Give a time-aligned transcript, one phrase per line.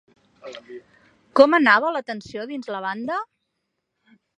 [1.41, 3.23] Com anava la tensió dins la banda?